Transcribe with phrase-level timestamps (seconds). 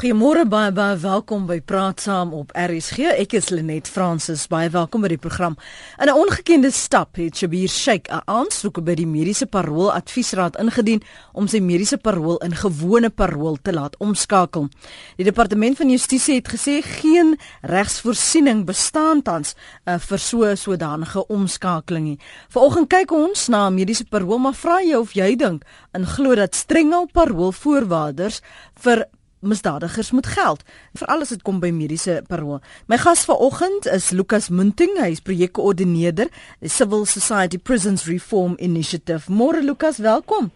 [0.00, 3.10] Goeiemôre baie baie welkom by Praat Saam op RSG.
[3.20, 4.46] Ek is Lenet Fransis.
[4.48, 5.58] Baie welkom by die program.
[6.00, 11.02] In 'n ongekende stap het Shabir Sheikh 'n aansoek by die Mediese Parool Adviesraad ingedien
[11.34, 14.68] om sy mediese parool in gewone parool te laat omskakel.
[15.16, 19.54] Die Departement van Justisie het gesê geen regsvoorsiening bestaan tans
[19.84, 22.18] uh, vir so sodanige omskakeling nie.
[22.48, 26.54] Vanoggend kyk ons na mediese parool, maar vra jy of jy dink en glo dat
[26.54, 28.40] strenge paroolvoorwaardes
[28.74, 29.04] vir
[29.40, 30.62] misdadigers moet geld
[30.94, 32.60] veral as dit kom by mediese parool.
[32.86, 36.28] My gas vanoggend is Lukas Munting, hy is projekkoördineerder
[36.62, 39.32] Civil Society Prisons Reform Initiative.
[39.32, 40.50] Môre Lukas, welkom.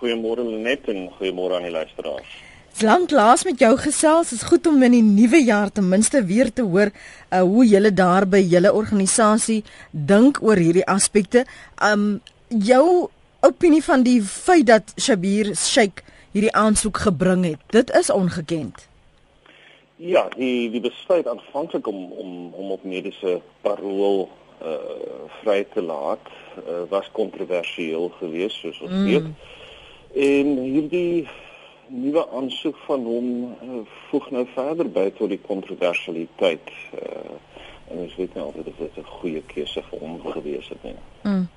[0.00, 2.38] Goeiemôre Lenet en goeiemôre aan die luisteraars.
[2.80, 6.48] Lank laas met jou gesels, is goed om in die nuwe jaar ten minste weer
[6.52, 9.58] te hoor uh, hoe julle daar by julle organisasie
[9.90, 11.44] dink oor hierdie aspekte.
[11.76, 13.10] Um jou
[13.44, 16.00] opinie van die feit dat Shabir Sheikh
[16.32, 17.60] hierdie aansoek gebring het.
[17.66, 18.88] Dit is ongekend.
[19.96, 24.28] Ja, die die besluit aanvanklik om om om op mediese parool
[24.62, 24.76] uh
[25.40, 26.26] vry te laat
[26.68, 29.04] uh, was kontroversieel geweest soos ons mm.
[29.04, 29.28] weet.
[30.14, 31.28] En hierdie
[31.86, 36.74] nuwe aansoek van hom uh, voeg nou verder by tot die kontroversialiteit.
[36.94, 37.38] Uh
[37.90, 40.94] en ons weet nou altyd dat dit 'n goeie keuse vir hom gewees het nie.
[41.22, 41.48] Mm.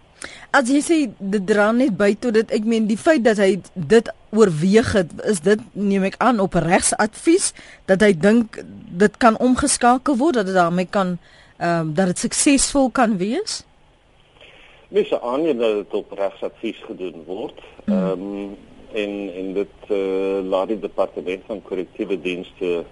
[0.49, 3.61] As jy sê dit dra net by tot dit ek meen die feit dat hy
[3.73, 7.51] dit oorweeg het is dit neem ek aan op regsadvies
[7.89, 8.59] dat hy dink
[9.03, 11.17] dit kan omgeskakel word dat dit daarmee kan
[11.57, 13.61] ehm um, dat dit suksesvol kan wees.
[14.89, 17.61] Mens aan jy dat dit op regsadvies gedoen word.
[17.85, 17.93] Hmm.
[17.93, 18.55] Ehm um,
[18.93, 22.83] en en dit uh, laat die departement van korrektiewe dienste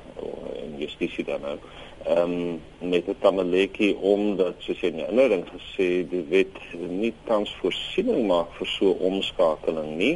[0.61, 1.65] en justisie dan ook
[2.05, 6.57] ehm um, met die Tamaleki omdat soos jy in die inleiding gesê die wet
[6.89, 10.15] nie tans voorsiening maak vir so omskakeling nie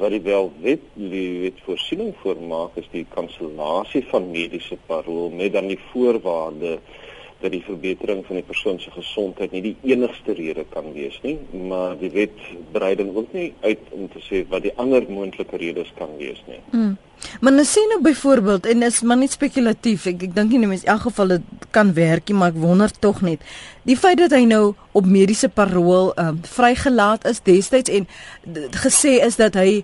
[0.00, 5.52] wat die wel wet die wet voorsiening voormaak is die kansellasie van mediese parol met
[5.52, 6.78] dan die voorwaarde
[7.40, 11.36] dat die verbetering van die persoon se gesondheid nie die enigste rede kan wees nie,
[11.68, 12.36] maar die wet
[12.72, 16.42] brei dan ook nie uit om te sê wat die ander moontlike redes kan wees
[16.48, 16.60] nie.
[16.72, 16.98] Mm.
[17.40, 20.06] Maar nou sien nou byvoorbeeld en is maar net spekulatief.
[20.08, 23.20] Ek ek dink nie in elk geval dit kan werk nie, maar ek wonder tog
[23.24, 23.44] net.
[23.88, 28.08] Die feit dat hy nou op mediese parol um, vrygelaat is destyds en
[28.84, 29.82] gesê is dat hy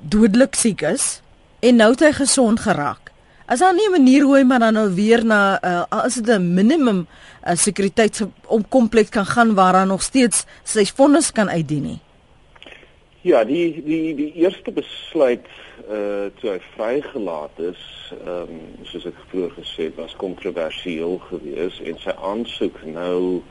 [0.00, 1.20] dodelik siek is
[1.60, 3.09] en nou het hy gesond geraak.
[3.50, 6.28] As daar nie 'n manier hoe hy maar dan nou weer na uh, as dit
[6.28, 11.98] 'n minimum uh, sekuriteitskompleks kan gaan waar hy nog steeds sy vonnis kan uitdien nie.
[13.20, 15.46] Ja, die die die eerste besluit
[15.90, 17.82] uh toe hy vrygelaat is,
[18.24, 23.42] ehm um, soos ek vroeër gesê het, was kontroversieel geweest en sy aansoek nou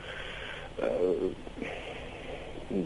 [0.80, 1.28] uh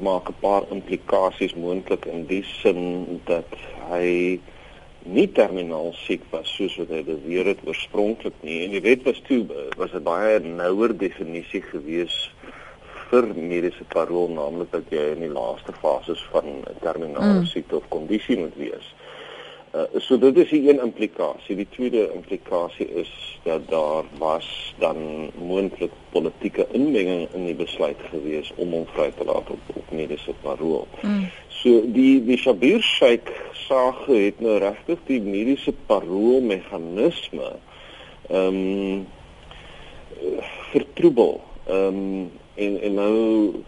[0.03, 3.55] maak 'n paar implikasies moontlik in die sin dat
[3.91, 4.41] hy
[5.05, 9.21] nie terminaal siek was soos wat hy beweer het oorspronklik nie en die wet was
[9.29, 9.45] toe
[9.77, 12.31] was 'n baie nouer definisie gewees
[13.11, 17.47] vir mediese parol naamlik dat jy in die laaste fases van 'n terminale mm.
[17.53, 18.95] siekte of kondisie moet wees.
[19.75, 21.57] Uh, so dit is die een implikasie.
[21.57, 23.11] Die tweede implikasie is
[23.43, 29.27] dat daar was dan moontlik politieke inmenging in die besluit gewees om hom vry te
[29.27, 30.87] laat op, op mediese parol.
[31.03, 31.27] Mm.
[31.49, 33.35] So die die Shabir Sheikh
[33.67, 37.57] saak het nou regtig die mediese parol meganisme
[38.31, 39.07] ehm um,
[40.71, 41.41] vertroebel.
[41.67, 43.15] Ehm um, en en nou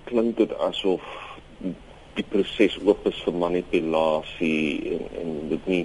[0.06, 1.02] klink dit asof
[2.16, 5.82] die proses oop is vir manipulasie en en dit nie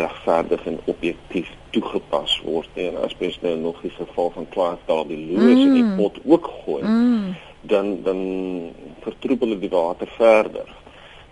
[0.00, 2.88] regverdig en objektief toegepas word nie.
[2.90, 5.64] En as mens nou nog die geval van Clark Darby Lewis mm.
[5.64, 5.96] in die mm.
[5.96, 7.34] pot ook gooi, mm.
[7.72, 8.20] dan dan
[9.06, 10.70] vertroebel dit die water verder.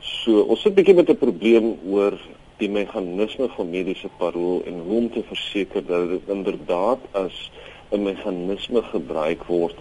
[0.01, 2.19] So ons sit bietjie met 'n probleem oor
[2.59, 7.51] die meganisme van mediese parol en hoe om te verseker dat dit inderdaad as
[7.91, 9.77] 'n meganisme gebruik word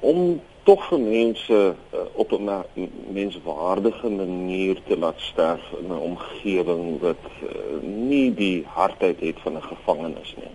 [0.00, 2.50] om tog vir mense uh, op 'n
[3.12, 7.48] menswaardige manier te laat sterf in 'n omgewing wat uh,
[7.82, 10.54] nie die hardheid het van 'n gevangenis nie.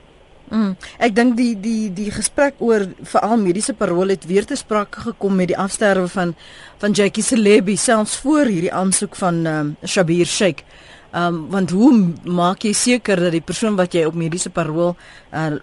[0.53, 4.99] Mm, ek dink die die die gesprek oor veral mediese parol het weer te sprake
[4.99, 6.35] gekom met die afsterwe van
[6.77, 10.61] van Jackie Celebi selfs voor hierdie aansoek van um, Shabir Sheikh.
[11.11, 14.95] Ehm um, want hoe maak jy seker dat die persoon wat jy op mediese parol
[15.31, 15.53] uh,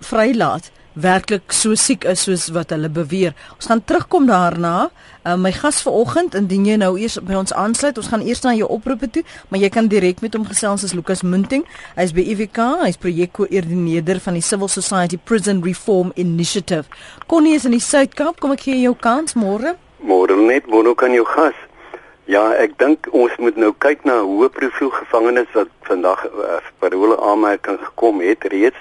[0.00, 3.34] vrylaat werklik so siek is soos wat hulle beweer.
[3.56, 4.90] Ons gaan terugkom daarna.
[5.20, 8.54] Uh, my gas vanoggend, indien jy nou eers by ons aansluit, ons gaan eers na
[8.56, 11.66] jou oproepe toe, maar jy kan direk met hom gesels as Lukas Munting.
[11.98, 16.88] Hy's by EVK, hy's projekkoördineerder van die Civil Society Prison Reform Initiative.
[17.28, 18.40] Connie is in die Suid-Kaap.
[18.40, 19.76] Kom ek gee jou kans môre?
[20.00, 21.56] Môre net, môre kan jou gas.
[22.30, 27.16] Ja, ek dink ons moet nou kyk na hoe profiel gevangenes wat vandag uh, parole
[27.26, 28.78] aanmerking gekom het reeds.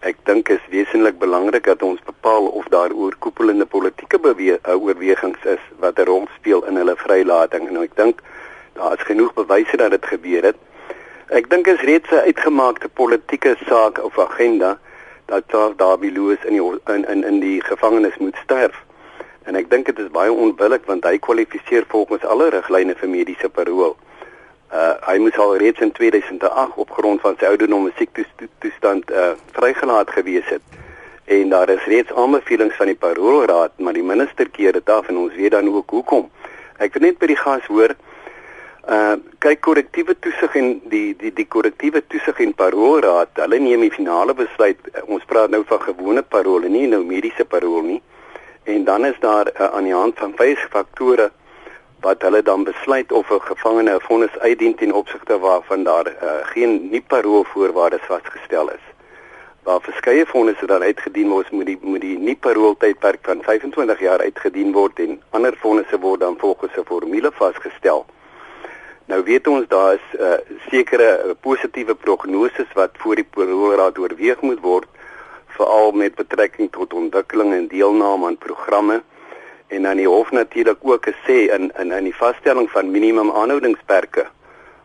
[0.00, 5.42] Ek dink is wesentlik belangrik dat ons bepaal of daar oorkoepelende politieke bewe uh, oorwegings
[5.42, 7.66] is wat 'n rol speel in hulle vrylating.
[7.68, 8.22] En ek dink
[8.78, 10.56] daar is genoeg bewyse dat dit gebeur het.
[11.34, 14.78] Ek dink is reeds 'n uitgemaakte politieke saak of agenda
[15.26, 18.84] dat Darby Lewis in die, in in in die gevangenis moet sterf.
[19.42, 23.48] En ek dink dit is baie onbillik want hy kwalifiseer volgens alle riglyne vir mediese
[23.48, 23.96] parol.
[24.68, 29.30] Uh hy moes al reeds in 2008 op grond van sy ouderdom en siektestoestand uh
[29.56, 30.60] vrygelaat gewees het.
[31.24, 35.16] En daar is reeds aanbevelings van die parolraad, maar die minister keer dit af en
[35.16, 36.28] ons weet dan ook hoekom.
[36.78, 37.96] Ek wil net by die gas hoor
[38.88, 43.92] uh kyk korrektiewe toesig en die die die korrektiewe toesig en parolraad, hulle neem die
[43.96, 44.80] finale besluit.
[45.06, 48.00] Ons praat nou van gewone parol en nie nou mediese parol nie.
[48.64, 51.30] En dan is daar uh, aan die hand van vyf faktore
[52.00, 56.30] wat hulle dan besluit of 'n gevangene 'n vonnis uitdien ten opsigte waarvan daar uh,
[56.42, 58.84] geen nie parol voorwaardes vasgestel is.
[59.62, 64.00] Waar verskeie vonnisse dan uitgedien word, moet die moet die nie parol tydperk van 25
[64.00, 68.06] jaar uitgedien word en ander vonnisse word dan volgens 'n formule vasgestel.
[69.04, 70.32] Nou weet ons daar is uh,
[70.70, 74.88] sekere positiewe prognoses wat voor die parolraad oorweeg moet word
[75.46, 79.02] veral met betrekking tot ontwikkeling en deelname aan programme
[79.68, 84.26] en dan die hof natuurlik ook gesê in in in die vaststelling van minimum aanhoudingsperke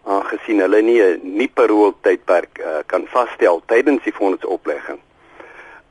[0.03, 4.99] aangesien hulle nie 'n nie parol tydperk uh, kan vasstel tydens die fondsoplegging.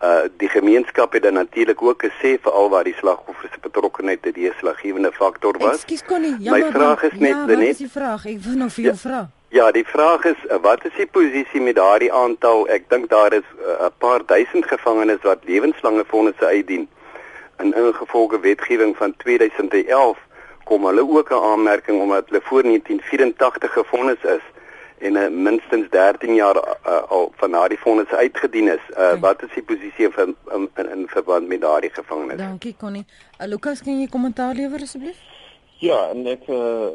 [0.03, 4.33] Uh die gemeenskap het dan natuurlik ook gesê veral waar die slagoffer se betrokkeheid 'n
[4.33, 5.75] deurslaggewende faktor was.
[5.75, 6.65] Ekskuus Connie, jammer.
[6.65, 8.27] My vraag is net ja, net is die vraag.
[8.27, 9.31] Ek wil nou vir jou ja, vra.
[9.49, 12.69] Ja, die vraag is wat is die posisie met daardie aantal?
[12.69, 16.89] Ek dink daar is 'n uh, paar duisend gevangenes wat lewenslange vonnisse uitdien.
[17.63, 20.19] In ingevolge wetgewing van 2011
[20.65, 24.45] kom hulle ook 'n aanmerking omdat hulle voor 1984 gevonnis is
[24.99, 28.85] en uh, minstens 13 jaar uh, al van daardie vonnisse uitgedien is.
[28.91, 29.19] Uh, okay.
[29.21, 32.37] Wat is die posisie van in, in, in verband met daardie gevangenes?
[32.37, 33.05] Dankie Connie.
[33.41, 35.19] Uh, Lukas, kan jy kommentaar lewer asseblief?
[35.83, 36.87] Ja, en ek uh,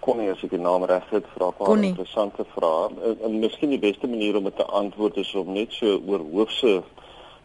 [0.00, 2.88] Connie as ek die naam reg het, vra 'n interessante vrae.
[3.04, 6.24] En, en miskien die beste manier om dit te antwoord is om net so oor
[6.32, 6.82] hoofse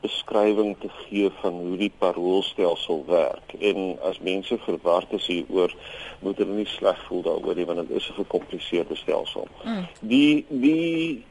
[0.06, 3.54] beskrywing te gee van hoe die paroolstelsel werk.
[3.60, 5.76] En as mense verward is hieroor,
[6.24, 9.48] moet hulle nie sleg voel daaroor nie want dit is 'n gekompliseerde stelsel.
[9.64, 9.88] Mm.
[10.00, 11.24] Die die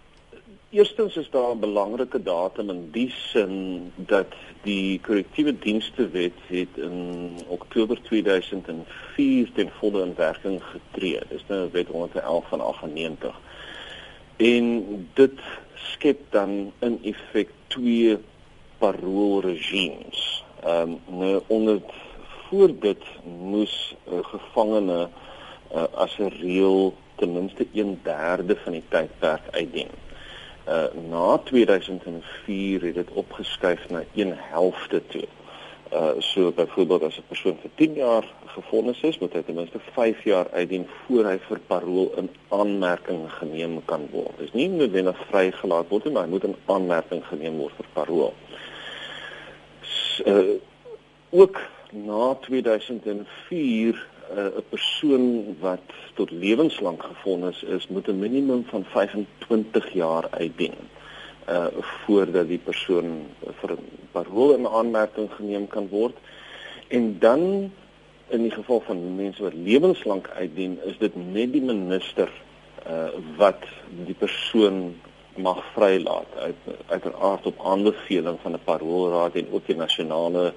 [0.74, 4.32] Eerstens is daar 'n belangrike datum in die sin dat
[4.62, 11.20] die korrektiewe dienste wet het in Oktober 2004 ten volle in werking getree.
[11.28, 13.40] Dis nou wet 111 van 98.
[14.36, 14.64] En
[15.12, 15.38] dit
[15.74, 18.18] skep dan in effek twee
[18.78, 20.44] paroolregimes.
[20.64, 21.80] Ehm um, nou onder
[22.48, 25.08] voor dit moes 'n uh, gevangene
[25.74, 29.90] uh, as 'n reël ten minste 1/3 van die tydperk uitdien
[30.68, 35.24] uh na 2004 het dit opgeskuif na 1 helfte toe.
[35.92, 39.78] Uh so byvoorbeeld as 'n persoon vir 10 jaar gefonnis is, moet hy ten minste
[39.92, 44.38] 5 jaar uitdien voor hy vir parol in aanmerking geneem kan word.
[44.38, 48.32] Dis nie noodwendig vrygelaat word nie, maar hy moet in aanmerking geneem word vir parol.
[50.24, 50.60] Uh
[51.34, 51.58] ook
[51.90, 54.06] na 2004
[54.36, 55.82] uh, 'n persoon wat
[56.14, 60.74] tot lewenslank gefonnis is, moet 'n minimum van 25 jaar uitdien
[61.48, 61.66] uh
[62.04, 63.26] voordat die persoon
[63.60, 63.76] vir
[64.12, 66.16] parol in aanmerking geneem kan word.
[66.88, 67.72] En dan
[68.28, 72.30] in die geval van mense wat lewenslank uitdien, is dit net die minister
[72.88, 73.64] uh wat
[74.06, 74.94] die persoon
[75.36, 80.52] mag vrylaat uit uiteraard op aanbeveling van 'n parolraad en ook die nasionale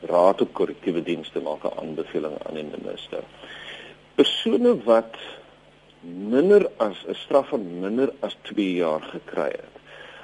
[0.00, 3.22] raad op korrektiewe dienste maak 'n aanbeveling aan die minister.
[4.14, 5.16] Persone wat
[6.28, 9.76] minder as 'n straf van minder as 2 jaar gekry het.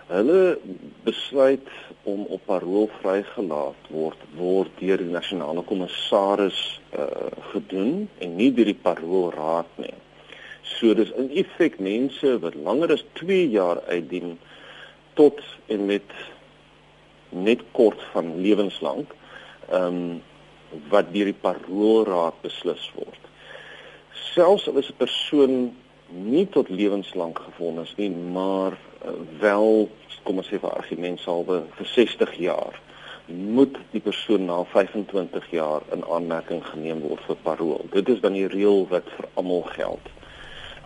[0.06, 0.58] Hulle
[1.02, 1.68] besluit
[2.02, 7.04] om op parol vrygelaat word word deur die nasionale kommissaris uh,
[7.52, 9.94] gedoen en nie deur die parolraad nie.
[10.76, 14.36] So dis in effek mense wat langer as 2 jaar uitdien
[15.18, 16.16] tot en met
[17.28, 19.14] net kort van lewenslank
[19.70, 20.02] ehm um,
[20.92, 23.22] wat deur die paroolraad beslis word.
[24.12, 25.54] Selfs al is 'n persoon
[26.08, 29.88] nie tot lewenslank gefonnis nie, maar uh, wel
[30.24, 32.76] kom ons sê vir argument salwe vir 60 jaar
[33.28, 37.84] moet die persoon na 25 jaar in aanmerking geneem word vir parol.
[37.92, 40.08] Dit is dan die reël wat vir almal geld.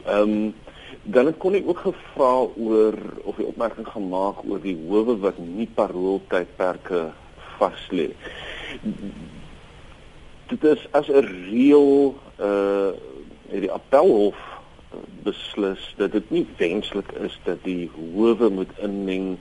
[0.07, 0.55] Ehm um,
[1.03, 2.95] dan het kon ek ook gevra oor
[3.27, 7.09] of die opmerking gemaak oor die howe wat nie parol tydperke
[7.59, 8.13] vas lê
[10.53, 12.93] dit is as 'n reël uh
[13.53, 14.39] die appelhof
[15.23, 19.37] beslis dat dit nie wenslik is dat die howe moet inmeng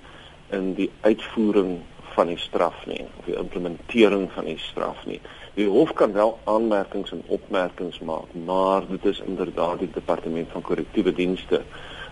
[0.50, 1.80] in die uitvoering
[2.16, 5.22] van die straf nie of die implementering van die straf nie.
[5.56, 10.62] Die hof kan wel aanmerkings en opmerkings maak, maar dit is inderdaad die departement van
[10.62, 11.62] korrektiewe dienste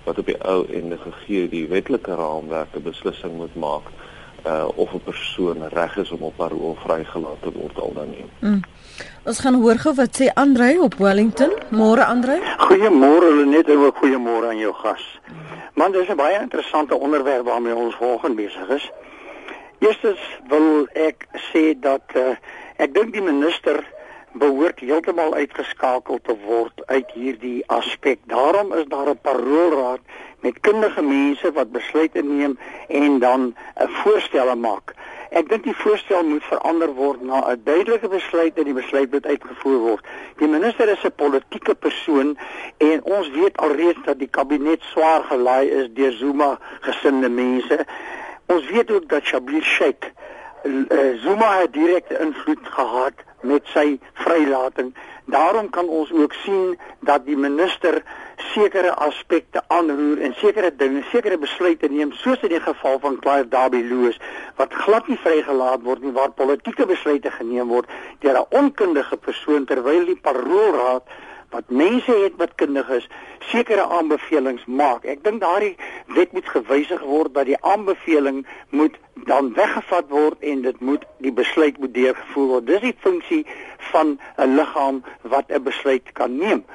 [0.03, 3.91] wat op die ou ende gegee die wetlike raamwerk 'n beslissing moet maak
[4.45, 8.25] uh of 'n persoon reg is om op parol vrygelaat te word al dan nie.
[8.39, 8.61] Mm.
[9.23, 11.51] Ons gaan hoor gou wat sê Andrei op Wellington.
[11.69, 12.39] Môre Andrei.
[12.57, 15.19] Goeiemôre Lenet en ook goeiemôre aan jou gas.
[15.73, 18.91] Man, dis 'n baie interessante onderwerp waarmee ons vanoggend besig is.
[19.79, 22.35] Eerstens wil ek sê dat uh,
[22.83, 23.79] ek dink die minister
[24.39, 28.19] behoort heeltemal uitgeskakel te word uit hierdie aspek.
[28.27, 30.03] Daarom is daar 'n paroolraad
[30.43, 34.93] met kundige mense wat besluite neem en dan 'n uh, voorstelle maak.
[35.29, 39.25] Ek dink die voorstel moet verander word na 'n duidelike besluit en die besluit moet
[39.25, 40.05] uitgevoer word.
[40.37, 42.37] Die minister is 'n politieke persoon
[42.77, 47.85] en ons weet alreeds dat die kabinet swaar gelaai is deur Zuma gesinde mense.
[48.49, 50.05] Ons weet ook dat Shabir Sheikh
[50.63, 54.95] uh, Zuma het direkte invloed gehad met sy vrylating.
[55.25, 58.01] Daarom kan ons ook sien dat die minister
[58.49, 63.47] sekere aspekte aanroer en sekere dinge, sekere besluite neem soos in die geval van Clive
[63.53, 64.17] Darby Lewis
[64.57, 67.91] wat glad nie vrygelaat word nie waar politieke besluite geneem word
[68.25, 71.03] deur 'n onkundige persoon terwyl die paroolraad
[71.49, 73.07] wat mense het wat kundig is,
[73.39, 75.05] sekere aanbevelings maak.
[75.05, 75.75] Ek dink daardie
[76.15, 81.33] wet moet gewysig word dat die aanbeveling moet dan weggevat word en dit moet die
[81.33, 82.67] besluit moet deurgevoer word.
[82.67, 83.45] Dis die funksie
[83.91, 86.65] van 'n liggaam wat 'n besluit kan neem.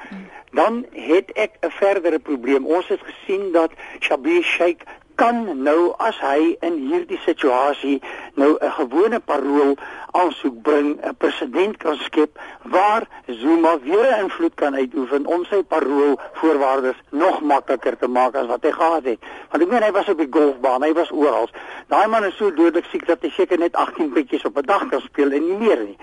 [0.51, 2.65] Dan het ek 'n verdere probleem.
[2.65, 4.83] Ons het gesien dat Shabir Sheikh
[5.15, 8.01] kan nou as hy in hierdie situasie
[8.35, 9.75] nou 'n gewone parol
[10.11, 15.63] aansoek bring, 'n president kan skep waar Zuma weer 'n invloed kan uitoefen om sy
[15.63, 19.19] parol voorwaardes nog makliker te maak as wat hy gehad het.
[19.49, 21.49] Want ek meen hy was op die golfbaan, hy was oral.
[21.87, 24.87] Daai man is so dodelik siek dat hy seker net 18 bietjies op 'n dag
[24.87, 25.97] kan speel en nie meer nie.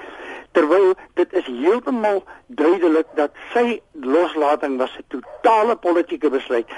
[0.53, 6.69] Terwyl dit is heeltemal duidelik dat sy loslating was 'n totale politieke besluit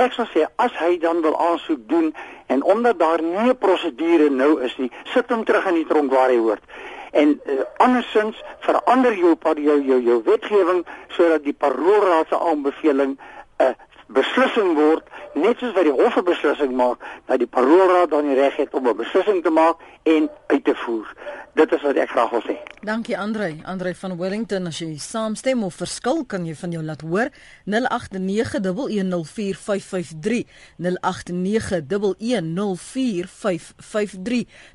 [0.00, 2.14] Ek sou sê as hy dan wil aansoek doen
[2.46, 6.12] en omdat daar nie 'n prosedure nou is nie, sit hom terug in die tronk
[6.12, 6.64] waar hy hoort.
[7.12, 13.18] En uh, andersins verander jou jou jou jou wetgewing sodat die paroolraad se aanbeveling 'n
[13.58, 13.74] uh, eh,
[14.12, 15.04] beslissing word
[15.34, 18.74] net soos wat die hof 'n beslissing maak dat die paroolraad dan die reg het
[18.74, 21.06] om 'n beslissing te maak en uit te voer.
[21.52, 22.54] Dit is wat ek graag wil sê.
[22.80, 23.56] Dankie Andre.
[23.68, 27.28] Andre van Wellington as jy saamstem of verskil kan jy van jou laat hoor
[27.68, 30.48] 0891104553
[30.80, 30.88] 0891104553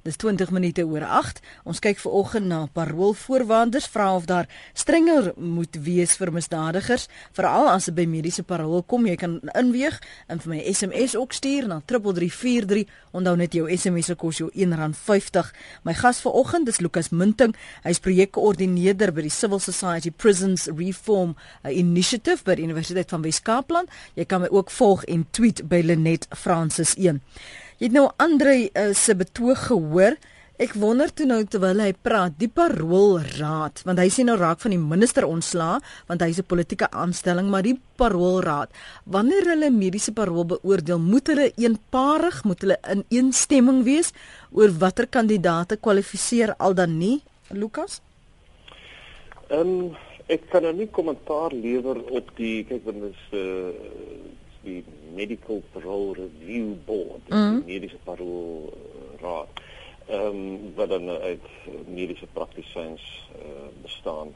[0.06, 1.42] Dis 20 minute oor 8.
[1.66, 4.46] Ons kyk ver oggend na paroolvoorwaarders vra of daar
[4.78, 9.10] strenger moet wees vir misdadigers veral as dit by mediese parool kom.
[9.10, 9.27] Jy kan
[9.58, 9.98] inweeg
[10.32, 12.86] en vir my SMS ook stuur na 3343.
[13.18, 15.52] Onthou net jou SMS se kos jou R1.50.
[15.88, 17.56] My gas vir oggend dis Lukas Munting.
[17.86, 23.92] Hy's projekkoördineerder by die Civil Society Prisons Reform uh, Initiative by die Universiteit van Wes-Kaapland.
[24.20, 27.22] Jy kan my ook volg en tweet by Lenet Francis 1.
[27.78, 30.18] Jy het nou Andre uh, se betoog gehoor.
[30.58, 34.74] Ek wonder toe nou terwyl hy praat, die paroolraad, want hy sê nou raak van
[34.74, 35.76] die minister ontsla,
[36.10, 38.74] want hy's 'n politieke aanstelling, maar die paroolraad,
[39.06, 44.10] wanneer hulle mediese parool beoordeel, moet hulle eenparig, moet hulle in eensstemming wees
[44.50, 47.22] oor watter kandidaate kwalifiseer al dan nie,
[47.54, 48.02] Lukas?
[49.50, 49.96] Ehm um,
[50.28, 53.72] ek kan nou nie kommentaar lewer op die kyk want dit is uh,
[54.66, 54.84] die
[55.14, 58.74] medical parole review board, mm die mediese parool
[59.22, 59.67] raad
[60.08, 61.48] ehm um, wat dan uit
[61.86, 64.34] mediese praktisyns uh, bestaan.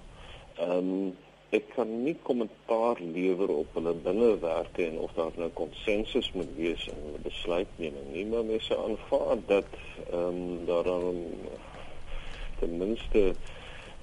[0.58, 1.14] Ehm um,
[1.52, 6.86] ek kan nie kommentaar lewer op hulle binnewerke en of daar nou konsensus moet wees
[6.88, 9.68] in hulle besluitneming nie, maar mense aanvaar dat
[10.12, 11.26] ehm um, daar dan
[12.60, 13.34] ten minste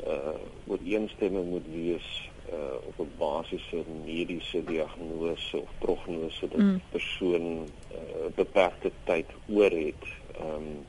[0.07, 2.09] uh eh, moet wees
[2.53, 6.81] uh op 'n basiese mediese diagnose of prognose dat mm.
[6.91, 10.05] persoon uh, beperkte tyd oor het.
[10.37, 10.85] Ehm um,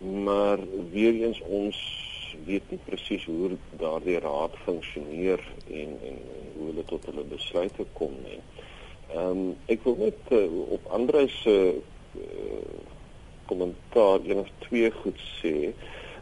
[0.00, 0.58] maar
[0.90, 1.76] weer eens ons
[2.44, 6.20] weet nie presies hoe daardie raad funksioneer en en
[6.56, 8.40] hoe hulle tot hulle besluite kom nie.
[9.14, 10.44] Ehm um, ek wil net uh,
[10.76, 12.76] op Andre se uh,
[13.50, 15.72] kommentaar een of twee goed sê.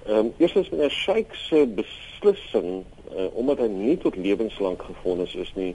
[0.06, 5.52] Ehm um, eerstens meneer Sheikh se beslissing uh, omdat hy nie tot lewenslank gefonnis is
[5.54, 5.74] nie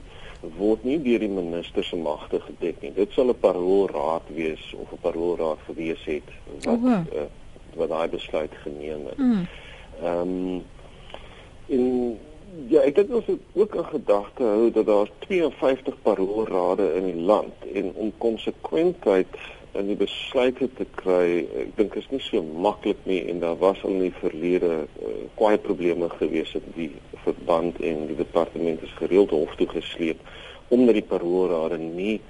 [0.58, 2.92] word nie deur die minister se magte gedek nie.
[2.92, 6.28] Dit sal 'n paroolraad wees of 'n paroolraad gewees het
[6.64, 7.06] wat oh, wow.
[7.14, 7.30] uh,
[7.74, 9.16] wat daai besluit geneem het.
[9.16, 9.46] Hmm.
[10.02, 10.62] Ehm um,
[11.66, 12.18] En
[12.68, 17.22] ja, ek dink ons moet ook 'n gedagte hou dat daar 52 paroolrade in die
[17.30, 19.32] land en om konsekwentheid
[19.72, 23.82] in die besluite te kry, ek dink is nie so maklik nie en daar was
[23.82, 26.92] al in die verlede uh, kwai probleme gewees het die
[27.24, 30.20] verband en die departement is gereeld hof toe gesleep
[30.68, 32.20] omdat die paroolrade nie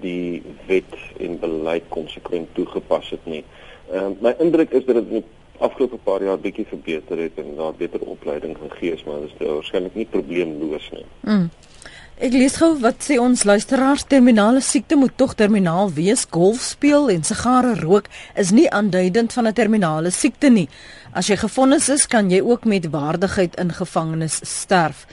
[0.00, 3.44] die wet en beleid konsekwent toegepas het nie.
[3.90, 5.24] Ehm uh, my indruk is dat dit in die
[5.58, 9.46] afgelope paar jaar bietjie verbeter het en daar beter opleiding gegee is, maar dit is
[9.46, 11.04] waarskynlik nie probleemloos nie.
[11.20, 11.50] Mm.
[12.20, 16.26] Ek lees gou wat sê ons luisteraars terminale siekte moet tog terminaal wees.
[16.28, 20.68] Golf speel en sigare rook is nie aanduidend van 'n terminale siekte nie.
[21.12, 25.06] As jy gefonnis is, kan jy ook met waardigheid in gevangenis sterf.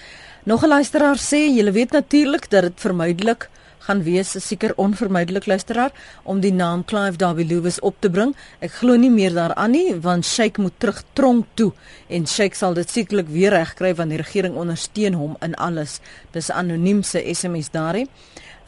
[0.44, 3.50] Nog 'n luisteraar sê jy weet natuurlik dat dit vermydelik
[3.88, 8.34] gaan wees seker onvermydelik luisteraar om die naam Clive Darby Lewis op te bring.
[8.60, 11.72] Ek glo nie meer daaraan nie want Sheikh moet terug tronk toe
[12.12, 16.02] en Sheikh sal dit sekerlik weer regkry want die regering ondersteun hom in alles.
[16.36, 18.12] Dis anoniem se SMS daarin.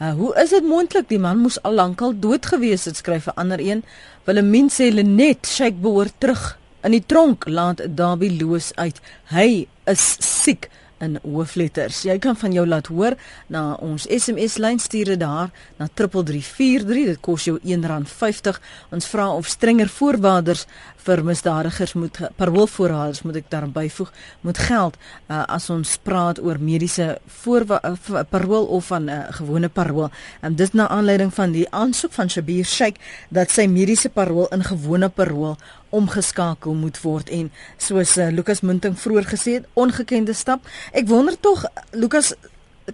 [0.00, 3.36] Uh, hoe is dit moontlik die man moes al lankal dood gewees het skryf 'n
[3.36, 3.84] ander een.
[4.24, 9.00] Willemien sê Lenet Sheikh behoort terug in die tronk laat Darby Lewis uit.
[9.28, 12.02] Hy is siek in hoofletters.
[12.08, 13.16] Jy kan van jou laat hoor
[13.48, 17.06] na ons SMS lyn stuur dit daar na 3343.
[17.14, 18.60] Dit kos jou R1.50.
[18.94, 20.66] Ons vra of strenger voorwaardes
[21.04, 24.10] vir misdadigers moet paroolvoorwaardes moet ek daar byvoeg
[24.46, 29.68] moet geld uh, as ons praat oor mediese uh, parool of van 'n uh, gewone
[29.68, 30.10] parool.
[30.40, 32.96] En dit na aanleiding van die aansoek van Shabir Sheikh
[33.28, 35.56] dat sy mediese parool in gewone parool
[35.88, 40.60] omgeskakel moet word en soos uh, Lukas Munting vroeër gesê het, ongekende stap.
[40.92, 42.34] Ek wonder tog Lukas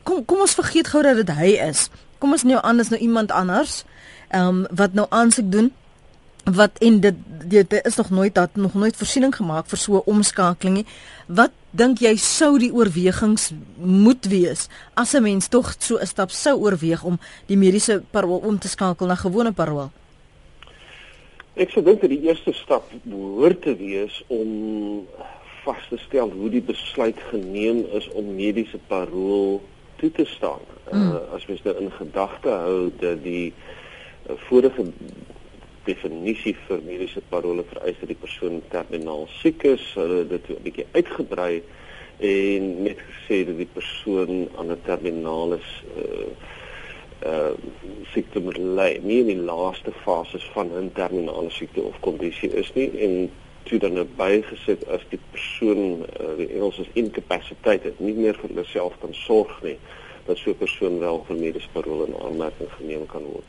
[0.03, 1.91] kom kom ons vergeet gou dat dit hy is.
[2.19, 3.85] Kom ons nou anders nou iemand anders
[4.29, 5.73] ehm um, wat nou aansoek doen
[6.55, 7.15] wat en dit
[7.47, 10.87] dit is nog nooit dat nog nooit voorsiening gemaak vir so 'n omskakeling nie.
[11.27, 16.31] Wat dink jy sou die oorwegings moet wees as 'n mens tog so 'n stap
[16.31, 19.91] sou oorweeg om die mediese parool om te skakel na gewone parool?
[21.55, 25.07] Ek sou dink dat die eerste stap behoort te wees om
[25.65, 29.63] vas te stel hoe die besluit geneem is om mediese parool
[29.97, 30.61] toe te staan.
[30.93, 31.11] Mm.
[31.11, 33.53] Uh, as mens nou in gedagte hou dat die
[34.31, 34.85] uh, vorige
[35.87, 40.87] definisie vir mediese parole vereis dat die persoon terminaal siek is, hulle dit 'n bietjie
[40.93, 41.63] uitgebrei
[42.19, 45.59] en net gesê dat die persoon aan 'n terminale
[45.97, 46.29] uh,
[47.27, 47.55] uh
[48.13, 52.73] siekte moet ly, nie in die laaste fases van 'n terminale siekte of kondisie is
[52.75, 53.31] nie en
[53.63, 58.55] toe dan nou bygesit as die persoon uh, die Engels is incapacitated, nie meer vir
[58.55, 59.79] homself kan sorg nie,
[60.27, 63.45] dat so 'n persoon wel vir mediese parole in aanmerking geneem kan word.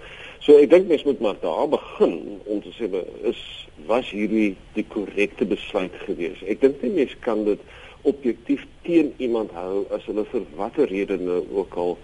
[0.45, 2.89] So ek dink mens moet maar daar begin om te sê
[3.29, 3.41] is
[3.87, 6.39] was hierdie die korrekte besluit gewees.
[6.47, 7.61] Ek dink nie mens kan dit
[8.07, 11.97] objektief teen iemand hou as hulle vir watter rede nou ook al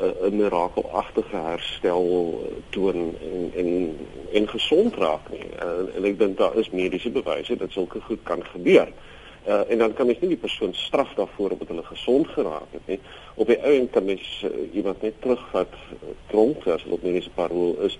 [0.00, 2.06] 'n mirakelagtige herstel
[2.70, 3.70] toon en en
[4.32, 5.48] en gesond raak nie.
[5.58, 8.88] En, en ek dink daar is mediese bewyse dat sulke goed kan gebeur.
[8.88, 9.09] Uh,
[9.44, 13.00] en dan kan mens nie die persoon straf daarvoor omdat hulle gesond geraak het nie.
[13.34, 17.02] Op die ou en kan mens uh, iemand net terugvat uh, tronk as hulle op
[17.02, 17.98] mediese parol is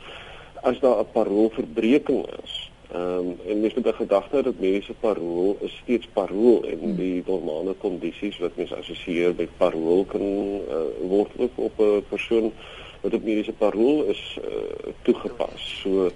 [0.63, 2.71] as daar 'n paroolverbreeking is.
[2.93, 6.97] Ehm um, en mens moet 'n gedagte dat mediese parool is steeds parool en hmm.
[6.97, 12.53] die normale kondisies wat mens assosieer met parool kan uh, word ook op 'n persoon
[13.01, 15.81] wat op mediese parool is uh, toegepas.
[15.83, 16.11] So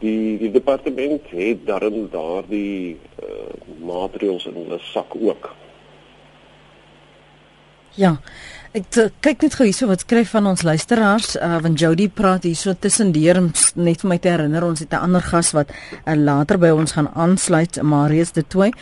[0.00, 3.54] die die departement het daarin daardie uh,
[3.86, 5.50] maatreëls in hulle sak ook.
[7.96, 8.16] Ja.
[8.76, 8.92] Ek
[9.24, 13.40] kyk net gou hierso wat skryf van ons luisteraars uh, want Jody praat hierso tussendeur
[13.40, 16.92] net vir my te herinner ons het 'n ander gas wat uh, later by ons
[16.92, 18.72] gaan aansluit Marius de Tooi.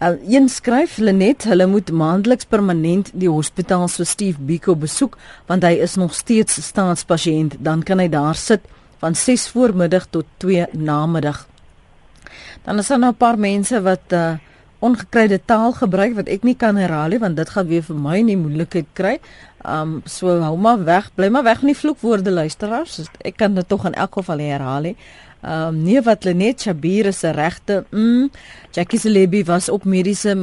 [0.00, 5.62] Uh, een skryf Lenet hulle moet maandeliks permanent die hospitaal so Steve Biko besoek want
[5.62, 8.60] hy is nog steeds staatspasiënt dan kan hy daar sit
[9.04, 11.46] van 6 voormiddag tot 2 namiddag.
[12.64, 14.32] Dan is daar nou 'n paar mense wat uh,
[14.78, 18.20] ongekryde taal gebruik wat ek nie kan herhaal nie want dit gaan weer vir my
[18.20, 19.18] nie moeilikheid kry.
[19.64, 23.08] Um so hou maar weg, bly maar weg van die vloekwoorde luisteraars.
[23.24, 24.96] Ek kan dit tog in elk geval herhaal nie.
[25.42, 28.30] Um nee wat Lenet Shabir se regte, mm,
[28.72, 30.36] Jackie Celebi was op mediese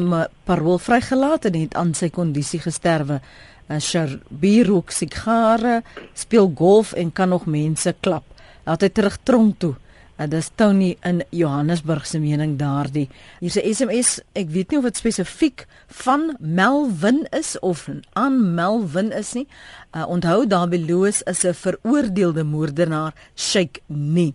[0.44, 3.22] parol vrygelaat en het aan sy kondisie gesterwe.
[3.70, 5.82] Uh, Shabir rook sigare,
[6.14, 8.31] speel golf en kan nog mense klap.
[8.66, 9.76] Laat hy terug tronk toe.
[10.22, 13.08] Uh, dis Tony in Johannesburg se mening daardie.
[13.40, 19.12] Hier's 'n SMS, ek weet nie of dit spesifiek van Melvin is of aan Melvin
[19.12, 19.48] is nie.
[19.96, 24.34] Uh, onthou daar beloos is 'n veroordeelde moordenaar, Sheikh nie.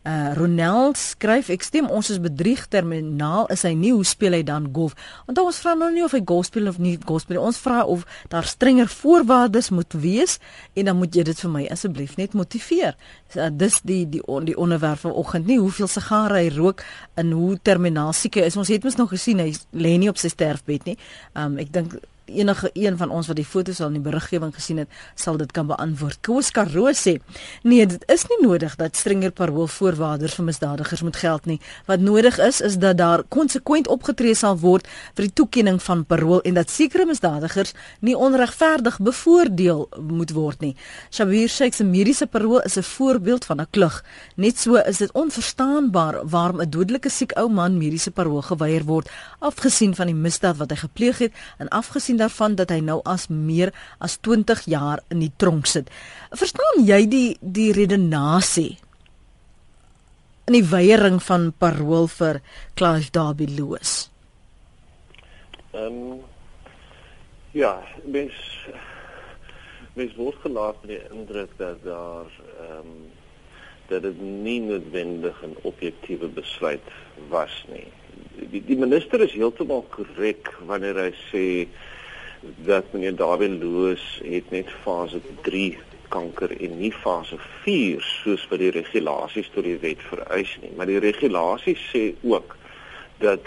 [0.00, 4.40] Uh Ronel skryf ek stem ons is bedrieg terminaal is hy nie hoe speel hy
[4.48, 4.94] dan golf?
[5.26, 7.42] Want ons vra nou nie of hy golf speel of nie golf speel.
[7.44, 10.38] Ons vra of daar strenger voorwaardes moet wees
[10.72, 12.96] en dan moet jy dit vir my asseblief net motiveer.
[13.36, 16.80] Uh, dis die die on, die onderwerp vanoggend nie hoeveel sigare hy rook
[17.20, 18.56] en hoe terminaal siek hy is.
[18.56, 20.96] Ons het mos nog gesien hy lê nie op sy sterfbed nie.
[21.36, 22.00] Um ek dink
[22.34, 25.52] enige een van ons wat die foto's al in die beriggewing gesien het, sal dit
[25.52, 26.20] kan beantwoord.
[26.20, 27.18] Koos Karoo sê:
[27.62, 31.60] "Nee, dit is nie nodig dat strenger paroolvoorwaardes vir misdadigers moet geld nie.
[31.86, 36.40] Wat nodig is, is dat daar konsekwent opgetree sal word vir die toekenning van parool
[36.40, 40.76] en dat sekere misdadigers nie onregverdig bevoordeel moet word nie."
[41.10, 44.04] Shabir Sheikh se mediese parool is 'n voorbeeld van 'n klug.
[44.36, 49.10] Net so is dit onverstaanbaar waarom 'n dodelike siek ou man mediese parool geweier word,
[49.38, 53.28] afgesien van die misdaad wat hy gepleeg het en afgesien daarvan dat hy nou as
[53.32, 55.90] meer as 20 jaar in die tronk sit.
[56.30, 58.78] Verstaan jy die die redenasie
[60.50, 62.40] in die weiering van parol vir
[62.78, 64.10] Clive Darby Lewis?
[65.70, 66.20] Ehm um,
[67.54, 68.34] ja, mens
[69.94, 73.00] mens word gelaat met die indruk dat daar ehm um,
[73.90, 76.90] dat dit nie noodwendig 'n objektiewe besluit
[77.28, 77.86] was nie.
[78.50, 81.46] Die die minister is heeltemal korrek wanneer hy sê
[82.40, 88.62] dat meneer David Loos het net fase 3 kanker en nie fase 4 soos wat
[88.62, 90.72] die regulasies tot die wet vereis nie.
[90.76, 92.56] Maar die regulasies sê ook
[93.20, 93.46] dat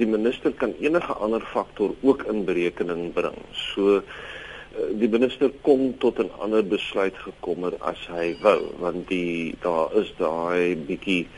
[0.00, 3.36] die minister kan enige ander faktor ook in berekening bring.
[3.52, 4.02] So eh,
[4.96, 9.92] die minister kom tot 'n ander besluit gekom het as hy wou want die daar
[10.00, 11.28] is daai bietjie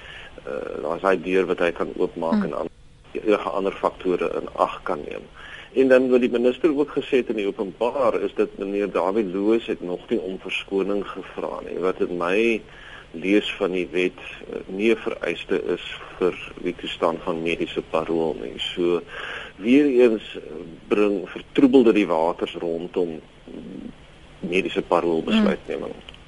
[0.46, 2.52] uh, daar's hy deur wat hy kan oopmaak hmm.
[2.52, 2.70] en
[3.12, 5.26] enige ander faktore in ag kan neem.
[5.74, 9.24] En dan wat die minister ook gesê het in die openbaar is dat meneer Dawie
[9.24, 11.78] Loos het nog nie om verskoning gevra nie.
[11.80, 12.60] Wat in my
[13.12, 15.84] lees van die wet eh, nie 'n vereiste is
[16.18, 18.58] vir die toestand van mediese parol nie.
[18.58, 19.00] So
[19.56, 20.42] weer eens eh,
[20.88, 23.20] bring vertroebelde die waters rondom
[24.40, 25.92] mediese parol besluitneming.
[25.92, 26.21] Hmm.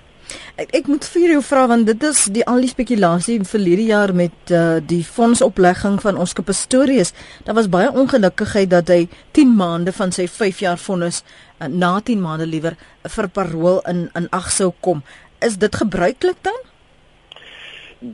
[0.61, 3.87] Ek, ek moet vir jou vra want dit is die al die spekulasie in verlede
[3.89, 7.15] jaar met uh, die fondsoplegging van Oscar Pistorius.
[7.47, 11.97] Daar was baie ongelukkigheid dat hy 10 maande van sy 5 jaar vonnis uh, na
[12.01, 12.79] 10 maande liewer
[13.17, 15.03] vir parol in in ag sou kom.
[15.45, 16.63] Is dit gebruiklik dan?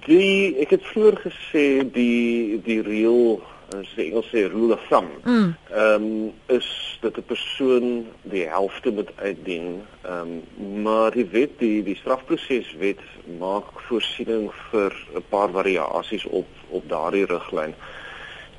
[0.06, 3.40] Die ek het vroeër gesê die die reël
[3.78, 5.10] as die Engels sê rule of thumb.
[5.24, 5.54] Mm.
[5.70, 9.82] Ehm um, is dat 'n persoon die helfte moet uitdien.
[10.02, 13.00] Ehm um, maar die wet die die strafproseswet
[13.38, 17.74] maak voorsiening vir 'n paar variasies op op daardie riglyn.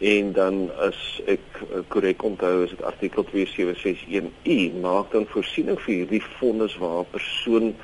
[0.01, 1.43] En dan as ek
[1.87, 7.75] korrek onthou is dit artikel 2761U maak dan voorsiening vir hierdie vonnis waar 'n persoon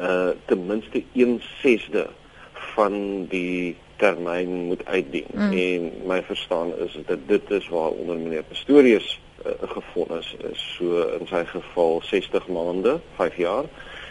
[0.00, 2.08] uh ten minste 1/6de
[2.74, 5.28] van die termyn moet uitdien.
[5.32, 5.52] Mm.
[5.52, 10.60] En my verstaan is dat dit is waar onder meneer Pastorius uh, gefonnis is.
[10.76, 13.68] So in sy geval 60 maande, 5 jaar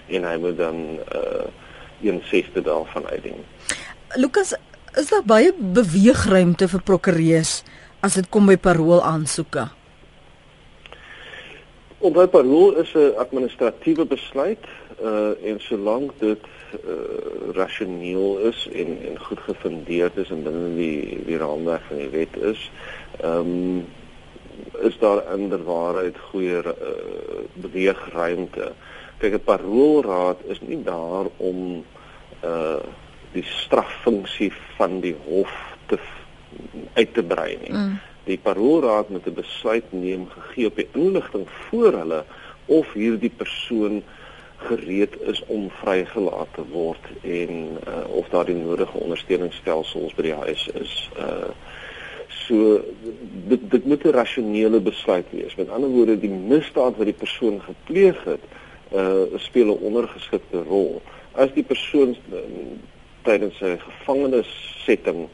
[0.10, 1.50] en hy moet dan uh
[2.00, 3.44] 1/6 daarvan uitdien.
[4.16, 4.54] Lukas,
[4.96, 7.60] is daar baie beweegruimte vir prokureurs
[8.00, 9.68] as dit kom by parol aansoeke?
[12.00, 14.66] Omdat parol is 'n administratiewe besluit
[15.04, 16.40] uh en solank dit
[16.74, 22.12] uh, rasioneel is en en goed gefundeerd is en binne die die raamwerk van die
[22.14, 22.72] wet is,
[23.22, 23.88] ehm um,
[24.84, 26.74] is daar inderwaarheid goeie uh,
[27.54, 28.72] beweegruimte.
[29.18, 31.84] Kyk, 'n paroolraad is nie daar om
[32.44, 32.80] uh
[33.32, 35.54] die straffunksie van die hof
[35.86, 36.00] te
[36.94, 37.72] uit te brei nie.
[37.72, 38.00] Mm.
[38.26, 42.24] Die paroolraad moet 'n besluit neem gegee op die inligting voor hulle
[42.66, 44.04] of hierdie persoon
[44.60, 50.40] gereed is om vrygelaat te word en uh, of daar die nodige ondersteuningsstelsels by die
[50.44, 51.10] huis is.
[51.18, 51.52] Uh
[52.50, 52.80] so
[53.50, 55.56] dit dit moet 'n rasionele besluit wees.
[55.56, 58.44] Met ander woorde, die misdaad wat die persoon gepleeg het,
[58.94, 61.02] uh speel 'n ondergeskikte rol.
[61.32, 62.40] As die persoon uh,
[63.22, 65.28] tydens sy gevangenissetting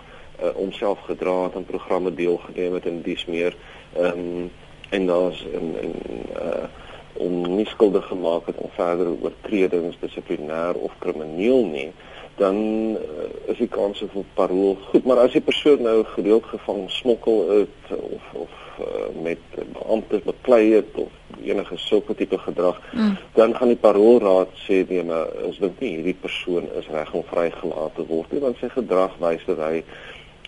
[0.44, 3.56] uh homself gedra het en programme deelgeneem het en dis meer
[3.94, 4.52] ehm um,
[4.90, 5.96] en daar's in in
[6.36, 6.68] uh
[7.18, 11.90] om nie skuldig gemaak het aan verdere oortredings dissiplinêr of krimineel nie
[12.36, 12.56] dan
[13.00, 17.46] uh, is die kans vir parol goed maar as die persoon nou gereeld gevang smokkel
[17.52, 23.16] het of of uh, met beamptes beklei het of enige sulke tipe gedrag mm.
[23.40, 27.24] dan gaan die parolraad sê nee maar ons dink nie hierdie persoon is reg om
[27.32, 29.84] vrygelaat te word nie want sy gedrag wys dat hy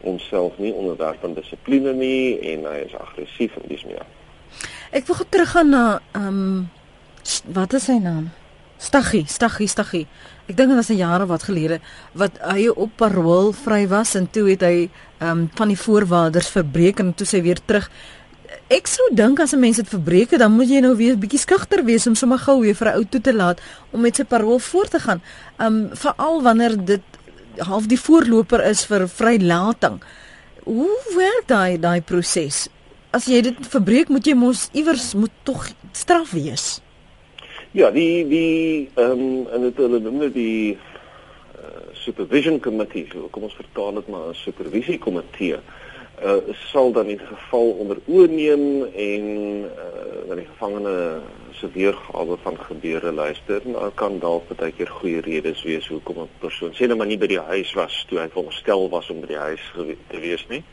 [0.03, 4.03] homself nie onderwerf aan dissipline nie en hy is aggressief en dis meer
[4.91, 6.69] Ek wil teruggaan na ehm um,
[7.52, 8.30] wat is sy naam?
[8.80, 10.06] Staggie, staggie, staggie.
[10.47, 11.80] Ek dink dit was 'n jare wat gelede
[12.13, 16.47] wat hy op parol vry was en toe het hy ehm um, van die voorwaarders
[16.47, 17.89] verbreek en toe sy weer terug.
[18.69, 21.19] Ek sou dink as 'n mens dit verbreek het, dan moet jy nou weer 'n
[21.19, 23.60] bietjie skugter wees om sommer gou weer vir 'n ou toe te laat
[23.91, 25.21] om met sy parol voort te gaan.
[25.60, 27.04] Um, veral wanneer dit
[27.58, 30.02] half die voorloper is vir vrylating.
[30.63, 32.69] Hoe werk daai daai proses?
[33.15, 36.82] As jy dit verbreek, moet jy mos iewers moet tog straf wees.
[37.72, 43.30] Ja, die die ehm um, en dit hulle noem dit die uh, supervision committee, so
[43.32, 45.60] kom ons vertaal dit maar as supervisie komitee.
[46.17, 49.26] Uh sal dan in geval onder oorneem en
[49.67, 51.22] uh die gevangene
[51.60, 56.20] se weergawe van gebeure luister en dan kan dalk baie keer goeie redes wees hoekom
[56.26, 59.22] 'n persoon sê nou maar nie by die huis was toe hy veronderstel was om
[59.22, 59.63] by die huis
[60.10, 60.63] te wees nie.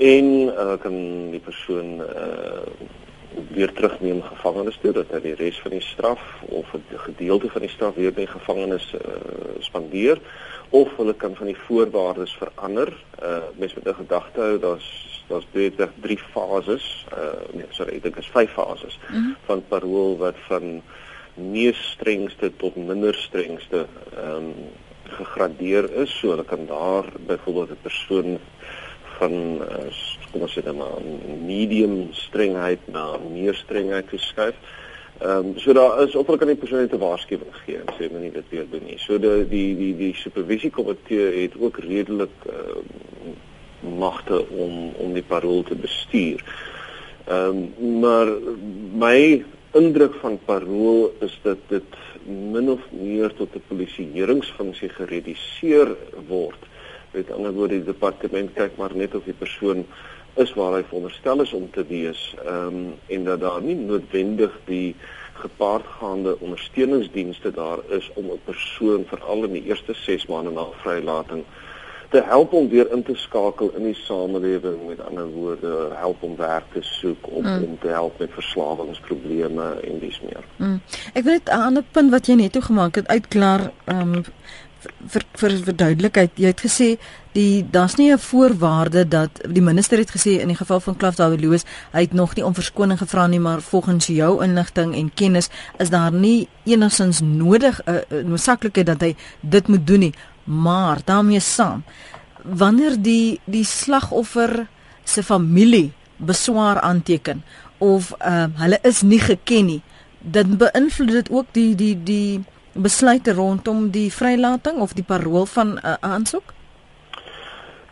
[0.00, 0.96] En uh kan
[1.30, 2.64] die persoon uh
[3.50, 7.60] weer terugneem gevangenes toe dat hy die res van die straf of 'n gedeelte van
[7.60, 9.00] die straf weer by gevangenes uh,
[9.58, 10.18] spandeer
[10.70, 12.90] of hulle kan van die voorwaardes verander.
[13.22, 14.88] Uh mens moet 'n gedagte hou daar's
[15.28, 17.06] daar's beter drie fases.
[17.12, 19.36] Uh nee, sorry, ek dink is vyf fases mm -hmm.
[19.44, 20.82] van parol wat van
[21.34, 23.86] mees strengste tot minder strengste
[24.16, 24.54] ehm um,
[25.10, 26.18] gegradeer is.
[26.18, 28.38] So hulle kan daar byvoorbeeld 'n persoon
[29.20, 29.88] van uh,
[30.32, 31.00] kom ons sê dan maar
[31.44, 34.56] medium strengheid na meer strengheid geskuif.
[35.20, 38.08] Ehm um, so daar is hulle kan die persoon net 'n waarskuwing gee en sê
[38.12, 38.98] moenie dit weer doen nie.
[38.98, 42.80] So die die die die supervisiekomitee het ook redelik uh,
[44.00, 46.44] magte om om die parol te bestuur.
[47.28, 48.32] Ehm um, maar
[49.06, 55.96] my indruk van parol is dat dit min of meer tot 'n polisieeringsfunksie gereduseer
[56.28, 56.70] word
[57.12, 59.86] Met ander woorde die departement kyk maar net of die persoon
[60.34, 64.54] is waar hy veronderstel is om te wees ehm um, en dat daar nie noodwendig
[64.64, 64.94] die
[65.40, 71.44] gepaardgaande ondersteuningsdienste daar is om 'n persoon veral in die eerste 6 maande na vrylating
[72.10, 76.36] te help om weer in te skakel in die samelewing met ander woorde help om
[76.36, 77.62] werk te soek om mm.
[77.62, 80.44] om te help met verslawingsprobleme en dis meer.
[80.56, 80.80] Mm.
[81.12, 84.24] Ek wil net 'n ander punt wat jy net toe gemaak het uitklaar ehm um,
[85.12, 86.88] vir vir verduidelikheid jy het gesê
[87.36, 91.16] die daar's nie 'n voorwaarde dat die minister het gesê in die geval van Klaf
[91.16, 95.14] David Louws hy het nog nie om verskoning gevra nie maar volgens jou inligting en
[95.14, 100.14] kennis is daar nie enigsins nodig 'n uh, noodsaaklikheid dat hy dit moet doen nie.
[100.44, 101.84] Maar daarmee saam
[102.42, 104.66] wanneer die die slagoffer
[105.04, 107.44] se familie beswaar aanteken
[107.78, 109.82] of uh, hulle is nie geken nie
[110.20, 112.40] dit beïnvloed dit ook die die die
[112.72, 116.54] besluite rondom die vrylating of die parol van 'n uh, aansoek?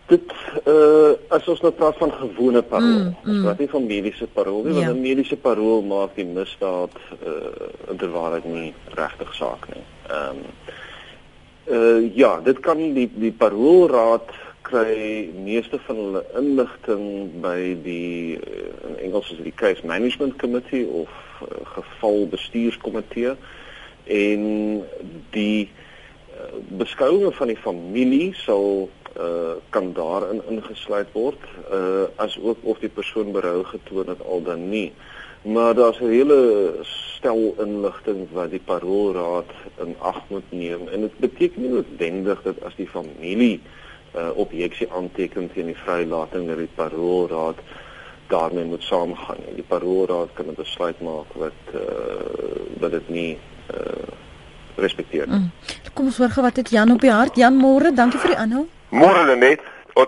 [0.07, 0.33] Dit
[0.65, 3.31] uh as ons nou praat van gewone parol, mm, mm.
[3.31, 4.87] ons praat nie van mediese parol nie, ja.
[4.87, 9.85] want 'n mediese parol maak die misdaad uh inderwaarheid nie regtig saak nie.
[10.09, 10.41] Ehm um,
[11.77, 17.05] uh ja, dit kan die die parolraad kry meeste van hulle inligting
[17.41, 18.41] by die
[18.89, 21.09] in Engels is dit die case management committee of
[21.43, 23.31] uh, geval bestuurskomitee.
[23.31, 23.57] Uh
[24.09, 24.43] en
[25.31, 31.41] die uh, beskouinge van die familie sal uh, kan daarin ingesluit word
[31.73, 34.93] uh, as ook of die persoon berou getoon het al dan nie
[35.43, 36.41] maar daar's 'n hele
[36.83, 39.51] stel inligting wat die parolraad
[39.85, 43.61] in ag moet neem en dit beteken nie noodwendig dat as die familie
[44.15, 47.61] uh, objeksie aanteken teen die vrylating dat die parolraad
[48.29, 49.41] daarmee moet saamgaan.
[49.55, 51.81] Die parolraad kan 'n besluit maak wat uh,
[52.81, 53.39] wat dit nie
[53.75, 54.09] uh,
[54.77, 55.29] respekteer.
[55.29, 55.51] Mm.
[55.95, 57.37] Kom ons hoor gou wat het Jan op die hart.
[57.37, 58.67] Jan môre, dankie vir die aanhou.
[58.91, 59.65] Môre net.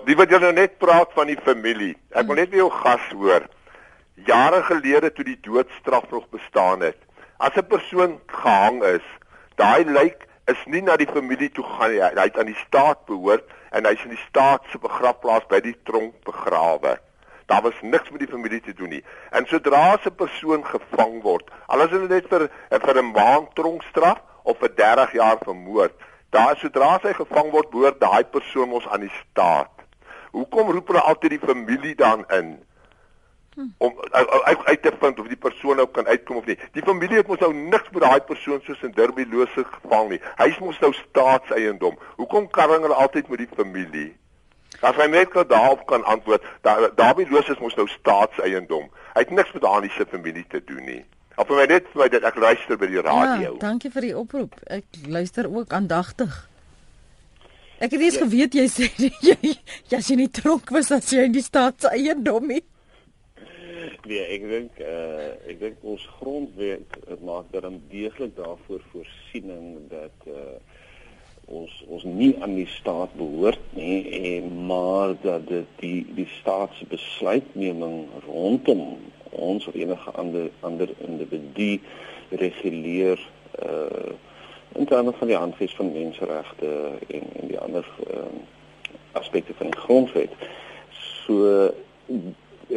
[0.06, 1.96] Die wat jy nou net praat van die familie.
[2.14, 2.40] Ek wil mm.
[2.40, 3.46] net by jou gas hoor.
[4.26, 6.98] Jare gelede toe die doodstraf nog bestaan het,
[7.38, 9.06] as 'n persoon gehang is,
[9.56, 12.00] daai lijk is nie na die familie toe gaan nie.
[12.02, 15.76] Hy het aan die staat behoort en hy's in die staat se begrafplaas by die
[15.84, 16.98] tronk begrawe.
[17.50, 19.04] Daar was niks met die familie te doen nie.
[19.30, 24.22] En sodra 'n persoon gevang word, al is dit net vir vir 'n maand tronkstraf
[24.42, 25.94] of vir 30 jaar vir moord,
[26.30, 29.74] daar sodra hy gevang word, behoort daai persoon ons aan die staat.
[30.30, 32.58] Hoekom roep hulle altyd die familie dan in?
[33.78, 36.58] om uit, uit te vind of die persoon nou kan uitkom of nie.
[36.72, 40.20] Die familie het mos nou niks met daai persoon soos in Derby lose gevang nie.
[40.38, 41.98] Hy is mos nou staatseiendom.
[42.16, 44.08] Hoekom karring hulle altyd met die familie?
[44.80, 48.86] As hy net gou daarop kan antwoord, Dawie Loos is mos nou staatseiendom.
[49.14, 51.02] Hy het niks met daardie se familie te doen nie.
[51.36, 53.52] Of vir my net vir my dit ek luister by die radio.
[53.54, 54.56] Ja, dankie vir die oproep.
[54.72, 56.32] Ek luister ook aandagtig.
[57.80, 58.24] Ek het eers ja.
[58.26, 58.90] geweet jy sê
[59.28, 59.54] jy
[59.92, 62.60] jy's in die tronk was as jy in die staatseiendom nie.
[64.04, 70.28] Nee, ek dink uh ek dink ons grondwet maak dat dan deeglik daarvoor voorsiening dat
[70.28, 70.58] uh
[71.50, 74.00] ons ons nie aan die staat behoort nie
[74.34, 78.84] en maar dat dit die die staat se besluitneming rondom
[79.30, 81.72] ons of enige ander ander individu
[82.30, 83.28] reguleer
[83.62, 84.12] uh
[84.78, 86.68] in terme van die handves van menseregte
[87.08, 88.22] en en die ander uh,
[89.12, 90.30] aspekte van die grondwet.
[91.26, 91.74] So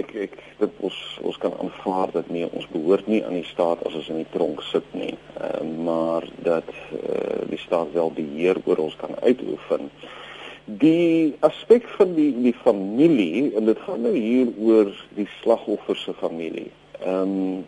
[0.02, 0.98] ek ek dit ons
[1.30, 4.32] ons kan aanvaar dat nee ons behoort nie aan die staat as ons in die
[4.34, 5.14] tronk sit nie.
[5.38, 9.90] Uh, maar dat uh, die staat wel beheer oor ons kan uitoefen.
[10.66, 16.16] Die aspek van die die familie en dit gaan nou hier oor die slagoffer se
[16.22, 16.70] familie.
[17.02, 17.64] Ehm um,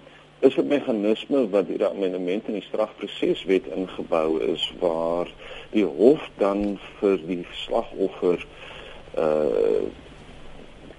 [0.46, 5.32] is 'n meganisme wat deur die amendement in die strafproseswet ingebou is waar
[5.72, 8.46] die hof dan vir die slagoffer
[9.18, 9.86] uh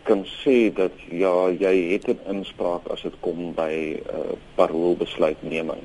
[0.06, 5.82] kan sê dat ja, jy het 'n inspraak as dit kom by 'n uh, paroolbesluitneming.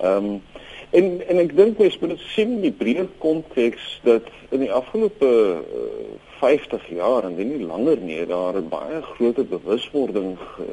[0.00, 0.42] Ehm um,
[0.90, 4.22] en en ek dink mens moet dit sien die breër konteks dat
[4.54, 10.38] in die afgelope uh, 50 jaar en nie langer nie, daar 'n baie groot bewuswording
[10.38, 10.64] uh,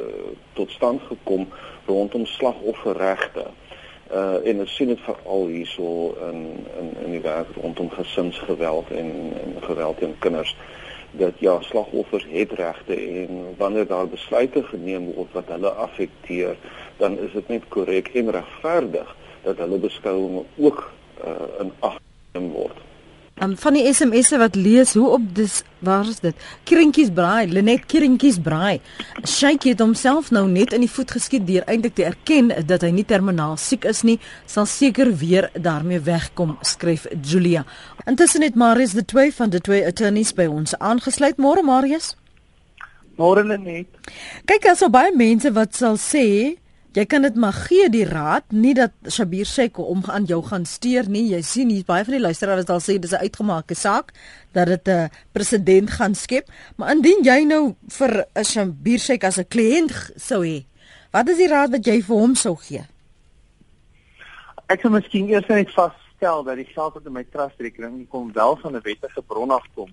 [0.53, 1.47] tot stand gekom
[1.85, 3.45] rondom slagofferregte.
[4.11, 6.39] Uh en ons sien dit veral hierso in
[6.79, 9.09] in in die werk rondom gesinsgeweld en
[9.43, 10.55] en geweld teen kinders
[11.17, 16.57] dat ja slagoffers het regte en wanneer daar besluite geneem word wat hulle affekteer
[16.97, 20.91] dan is dit net korrek en regverdig dat hulle beskouings ook
[21.25, 21.99] uh, in ag
[22.31, 22.77] geneem word.
[23.41, 26.37] Um, van die SMS'e wat lees hoe op dis waar is dit?
[26.69, 28.77] Krinkies braai, Lenet Krinkies braai.
[29.25, 32.91] Shake het homself nou net in die voet geskiet deur eintlik te erken dat hy
[32.93, 37.65] nie terminaal siek is nie, sal seker weer daarmee wegkom, skryf Julia.
[38.05, 41.41] Intussen het Marius de twee van de twee attorneys by ons aangesluit.
[41.41, 42.13] Môre Marius.
[43.17, 43.89] Môre Lenet.
[44.45, 46.53] Kyk, daar's so baie mense wat sal sê
[46.93, 50.67] Jy kan dit maar gee die raad, nie dat Shabir Sheikh om aan jou gaan
[50.69, 51.23] steur nie.
[51.31, 54.13] Jy sien hier baie van die luisteraars wat al sê dis 'n uitgemaakte saak
[54.53, 56.45] dat dit 'n president gaan skep.
[56.77, 60.65] Maar indien jy nou vir 'n Shabir Sheikh as 'n kliënt sou hê,
[61.11, 62.85] wat is die raad wat jy vir hom sou gee?
[64.69, 68.31] Ek sou miskien eers net vasstel dat die geld wat in my trust rekening kom
[68.33, 69.89] wel van 'n wettige bron af kom.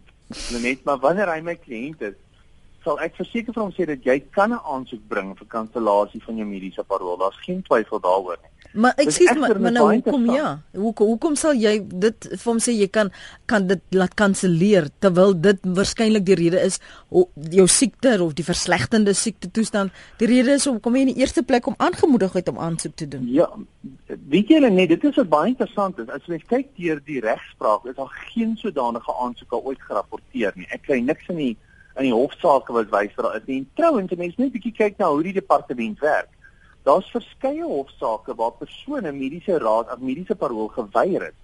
[0.62, 2.14] Net maar wanneer hy my kliënt is,
[2.84, 6.36] sal ek verseker vir hom sê dat jy kan 'n aansoek bring vir kansellasie van
[6.36, 7.16] jou mediese parol.
[7.16, 8.50] Daar's geen twyfel daaroor nie.
[8.72, 10.60] Maar ek sê maar, maar nou hoekom ja?
[10.78, 13.10] Hoekom hoekom sal jy dit vir hom sê jy kan
[13.50, 16.78] kan dit laat kanselleer terwyl dit waarskynlik die rede is
[17.50, 19.90] jou siekte of die verslegtende siekte toestand.
[20.22, 22.94] Die rede is om kom jy in die eerste plek om aangemoedig het om aansoek
[22.94, 23.26] te doen.
[23.26, 23.48] Ja,
[24.06, 26.08] weet julle net dit is wat baie interessant is.
[26.08, 30.68] As jy kyk deur die regspraak, is daar geen sodanige aansoeke ooit gerapporteer nie.
[30.70, 31.56] Ek kry niks in die
[32.00, 35.22] in die hofsaake wat wys dat dit en trouens mense net bietjie kyk na hoe
[35.26, 36.30] die departement werk.
[36.88, 41.36] Daar's verskeie hofsaake waar persone mediese raad of mediese parol geweier het.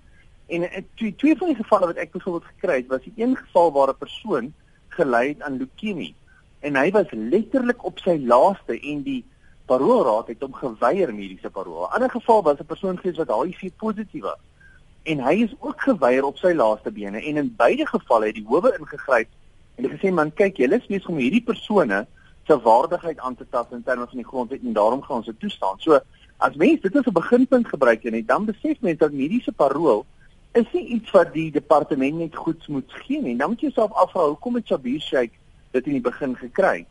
[0.49, 3.37] En in twee, twee van die gevalle wat ek byvoorbeeld gekry het, was die een
[3.37, 4.53] geval waar 'n persoon
[4.97, 6.14] gely het aan leukemie
[6.61, 9.25] en hy was letterlik op sy laaste en die
[9.66, 11.85] paroolraad het hom geweier mediese parol.
[11.85, 14.40] 'n Ander geval was 'n persoon gewees wat HIV positief was
[15.03, 18.47] en hy is ook geweier op sy laaste bene en in beide gevalle het die
[18.47, 19.29] howe ingegryp
[19.77, 22.07] hulle gesê man, kyk, julle is besig om hierdie persone
[22.47, 25.41] se waardigheid aan te tas in terme van die grondwet en daarom gaan ons dit
[25.41, 25.81] toestaan.
[25.83, 26.01] So
[26.39, 30.07] as mense dit as 'n beginpunt gebruik en dan besef mense dat mediese parol
[30.53, 33.37] is nie iets wat die departement net goed moet gee nie.
[33.37, 35.33] Dan moet jy jouself afvra hoekom het Shabir Sheikh
[35.71, 36.87] dit in die begin gekry?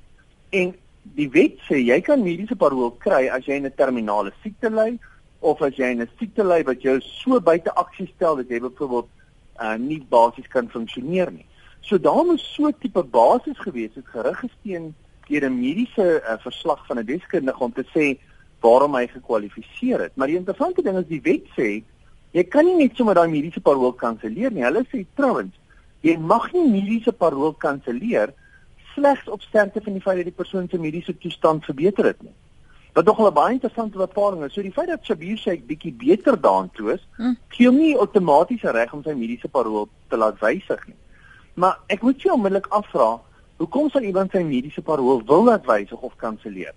[0.50, 0.76] En
[1.16, 5.00] die wet sê jy kan mediese parol kry as jy 'n terminale siekte ly
[5.40, 9.08] of as jy 'n siekte ly wat jou so buite aksie stel dat jy byvoorbeeld
[9.60, 11.46] uh, nie basies kan funksioneer nie.
[11.86, 14.96] So daar moes so 'n tipe basis gewees het geruggesteen
[15.28, 18.18] deur 'n mediese uh, verslag van 'n deskundige om te sê
[18.60, 20.16] waarom hy gekwalifiseer het.
[20.16, 21.84] Maar die interessante ding is die wet sê
[22.32, 24.64] jy kan nie net sommer daai mediese parol kanselleer nie.
[24.64, 25.54] Hulle sê trouens
[26.02, 28.34] jy mag nie mediese parol kanselleer
[28.96, 32.34] slegs op sterkte van die feit dat die persoon se mediese toestand verbeter het nie.
[32.94, 34.54] Wat nogal 'n baie interessante bepaling is.
[34.54, 37.34] So die feit dat Shabir Sheikh bietjie beter daartoe is, hm.
[37.50, 40.96] gee hom nie outomaties reg om sy mediese parol te laat wysig nie.
[41.56, 43.14] Maar ek moet jou onmiddellik afvra,
[43.62, 46.74] hoekom sal iemand sy mediese parol wil laat wysig of kanselleer?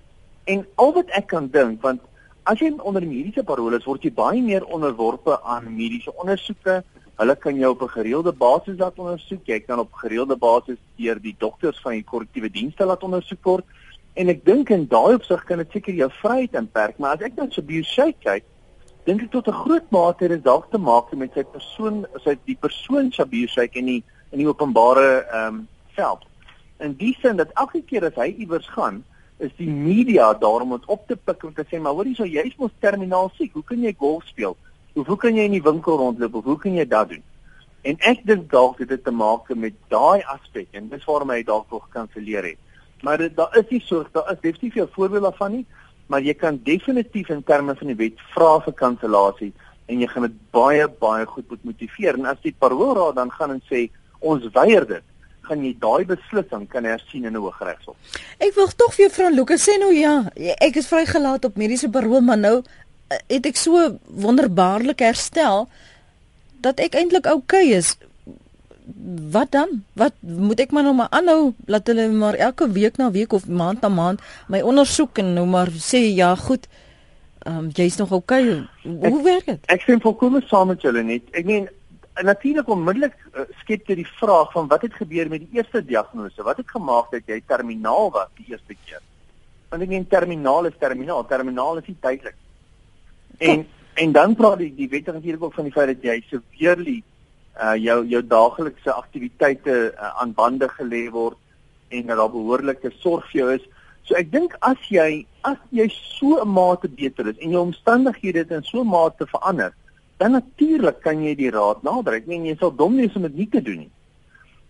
[0.47, 2.05] En al wat ek kan dink, want
[2.47, 6.79] as jy onder die mediese parol is, word jy baie meer onderworpe aan mediese ondersoeke.
[7.18, 9.43] Hulle kan jou op 'n gereelde basis laat ondersoek.
[9.47, 13.64] Jy kan op gereelde basis deur die dokters van die korrektiewe dienste laat ondersoek word.
[14.14, 17.37] En ek dink in daai opsig kan dit seker jou vryheid inperk, maar as ek
[17.37, 18.45] net so sê kyk,
[19.05, 22.39] dink ek tot 'n groot mate het dit dalk te maak met sy persoon, sy
[22.47, 25.66] die persoon Shabir Sheikh en nie in die openbare ehm um,
[25.99, 26.26] veld.
[26.79, 29.03] In die sin dat elke keer as hy iewers gaan,
[29.39, 32.55] is die media daarom om op te pik en te sê maar hoorie so jy's
[32.59, 33.53] mos terminaal siek.
[33.53, 34.57] Hoe kan jy golf speel?
[34.95, 36.35] Hoe hoe kan jy in die winkel rondloop?
[36.35, 37.24] Of hoe kan jy dit doen?
[37.83, 41.43] En ek dink dalk het dit te maak met daai aspek en dis waarom hy
[41.47, 42.59] dalk nog kanselleer het.
[43.03, 45.66] Maar dit daar is nie so daar is definitief veel voorbeelde daarvan nie,
[46.07, 49.53] maar jy kan definitief in terme van die wet vra vir kansellasie
[49.89, 53.55] en jy gaan dit baie baie goed moet motiveer en as die paroolraad dan gaan
[53.57, 53.87] en sê
[54.19, 55.05] ons weier dit
[55.49, 57.97] gaan jy daai beslissing kan hersien in 'n hooggeregshof.
[58.39, 62.21] Ek wil tog vir juffrou Lukas sê nou ja, ek is vrygelaat op mediese parol,
[62.21, 62.62] maar nou
[63.09, 65.69] eh, het ek so wonderbaarlik herstel
[66.61, 67.97] dat ek eintlik oukei okay is.
[69.31, 69.85] Wat dan?
[69.95, 73.47] Wat moet ek maar nou maar aanhou laat hulle maar elke week na week of
[73.47, 76.69] maand na maand my ondersoek en nou maar sê ja, goed.
[77.47, 78.66] Ehm um, jy's nog oukei.
[78.85, 79.11] Okay.
[79.11, 79.59] Hoe werk dit?
[79.66, 81.23] Ek sien volkomme saam met julle net.
[81.31, 81.69] Ek meen
[82.23, 86.43] natuurlik onmiddellik uh, skep jy die vraag van wat het gebeur met die eerste diagnose?
[86.43, 89.03] Wat het gemaak dat jy terminaal was die eerste keer?
[89.69, 92.39] Want ek meen terminaal is terminaal, terminaal is nie tydelik.
[93.39, 93.66] En
[93.99, 97.03] en dan praat die die wet natuurlik ook van die feit dat jy severely
[97.59, 101.37] uh jou jou daaglikse aktiwiteite uh, aan bande gelê word
[101.89, 103.64] en dat daar behoorlike sorg vir jou is.
[104.07, 108.45] So ek dink as jy as jy so 'n mate beter is en jou omstandighede
[108.45, 109.75] het in so 'n mate verander,
[110.19, 112.19] dan natuurlik kan jy die raad nader.
[112.19, 113.93] Ek meen jy sal dom wees om dit nie te doen nie.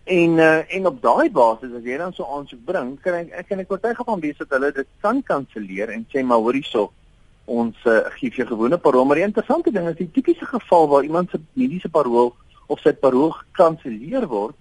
[0.09, 3.49] En uh, en op daai basis as jy dan so aansoek bring, kan ek ek
[3.49, 6.89] kan ek oortuig van wees dat hulle dit kan kanselleer en sê maar hoorie so
[7.49, 11.05] ons uh, gee vir gewone parol, maar die interessante ding is die tipiese geval waar
[11.05, 12.33] iemand se mediese parol
[12.69, 14.57] of sy parol gekanselleer word,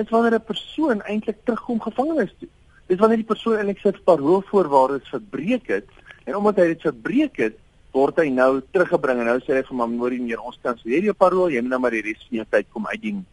[0.00, 2.48] is wanneer 'n persoon eintlik terugkom gevangenis toe.
[2.88, 5.88] Dis wanneer die persoon eintlik sy paroolvoorwaardes verbreek het
[6.24, 7.56] en omdat hy dit verbreek het,
[7.92, 11.12] word hy nou teruggebring en nou sê hy vir Mamori meneer ons kan sê hierdie
[11.12, 13.24] parol jy moet nou maar die res van jou tyd kom uitdien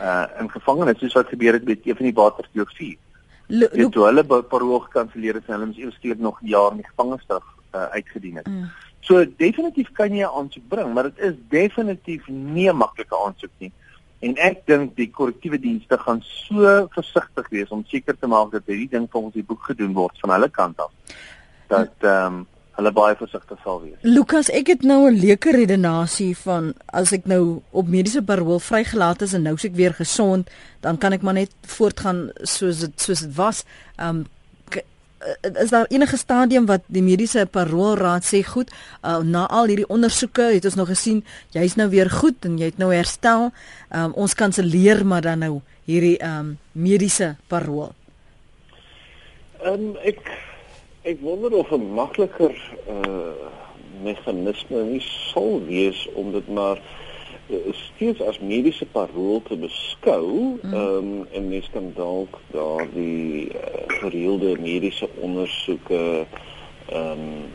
[0.00, 2.96] uh in gevangenis soos wat gebeur het met een van die waterstook 4.
[3.48, 7.44] Dit toe hulle parol gekanselleer het en hulle moes eers nog jaar in die gevangenisstraf
[7.74, 8.48] uh, uitgedien het.
[8.48, 8.70] Mm.
[9.02, 13.50] So definitief kan jy 'n aansoek bring, maar dit is definitief nie 'n maklike aansoek
[13.58, 13.72] nie.
[14.20, 18.62] En ek dink die korrektiewe dienste gaan so versigtig wees om seker te maak dat
[18.66, 20.92] hierdie ding volgens die boek gedoen word van hulle kant af.
[21.66, 22.46] Dat ehm um,
[22.78, 23.96] hulle baie versigtig sal wees.
[24.06, 29.22] Lukas, ek het nou 'n leuke redenasie van as ek nou op mediese parol vrygelaat
[29.22, 30.50] is en nou ek weer gesond,
[30.80, 33.64] dan kan ek maar net voortgaan soos dit soos dit was.
[33.98, 34.26] Um
[35.62, 38.70] is daar enige stadium wat die mediese paroolraad sê goed,
[39.04, 42.64] uh, na al hierdie ondersoeke het ons nog gesien jy's nou weer goed en jy
[42.64, 43.52] het nou herstel.
[43.90, 47.94] Um ons kanselleer maar dan nou hierdie um mediese parol.
[49.62, 50.18] Ehm um, ek
[51.02, 52.54] Ek wonder of 'n makliker
[52.86, 53.50] uh
[54.02, 56.78] meganisme nie sou wees om dit maar
[57.50, 60.74] uh, steeds as mediese parol te beskou, ehm mm.
[60.74, 66.02] um, en mens kan dalk daardie uh, gereelde mediese ondersoeke
[66.86, 67.50] ehm um,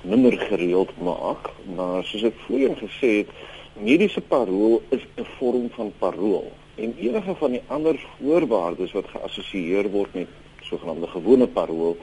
[0.00, 3.38] minder gereeld maak, maar soos ek voorheen gesê het,
[3.76, 9.90] mediese parol is 'n vorm van parol en enige van die ander voorwaardes wat geassosieer
[9.90, 10.28] word met
[10.62, 11.98] sogenaamde gewone parol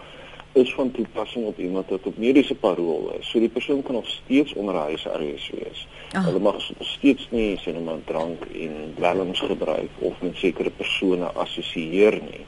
[0.54, 3.30] is van toepassing op iemand wat op mediese parol is.
[3.30, 5.88] So die persoon kan nog steeds onder huisarrest wees.
[6.16, 6.26] Oh.
[6.26, 12.22] Hulle mag steeds nie sien om drank en dwelms gebruik of met sekere persone assosieer
[12.22, 12.46] nie.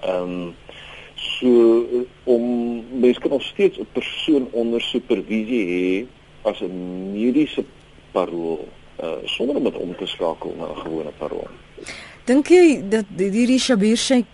[0.00, 0.54] Ehm um,
[1.16, 1.84] so
[2.24, 2.42] om
[3.00, 6.06] mens kan nog steeds 'n persoon onder supervisie hê
[6.42, 7.64] as 'n mediese
[8.10, 8.68] parol
[9.02, 11.48] uh, sonder om dit om te skakel na 'n gewone parol.
[12.24, 14.26] Dink jy dat hierdie Shabir Sheikh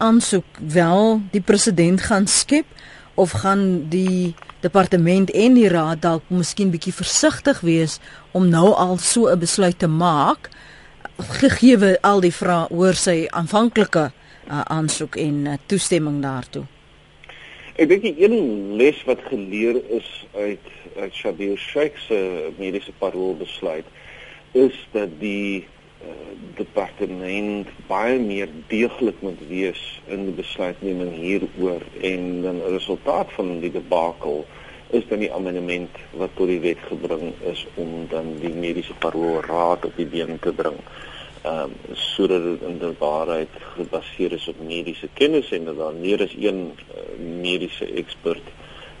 [0.00, 2.66] aansoek wel die president gaan skep
[3.14, 4.34] of gaan die
[4.64, 7.98] departement en die raad dalk miskien bietjie versigtig wees
[8.36, 10.48] om nou al so 'n besluit te maak
[11.40, 14.10] gegee al die vrae oor sy aanvanklike
[14.50, 16.64] uh, aansoek en uh, toestemming daartoe.
[17.80, 23.36] Ek dink die een les wat geleer is uit uit Shabil Sheikh se mediese parol
[23.38, 23.86] besluit
[24.52, 25.66] is dat die
[26.56, 33.60] departement baie meer deeglik moet wees in die besluitneming hieroor en dan 'n resultaat van
[33.60, 34.46] die debakel
[34.90, 39.84] is dan die amendement wat tot die wet gebring is om dan die mediese paroolraad
[39.84, 40.78] op die been te bring.
[41.42, 45.94] Ehm um, sodat dit in die waarheid gebaseer is op mediese kennis en dat daar
[45.94, 47.04] meer as een uh,
[47.40, 48.50] mediese ekspert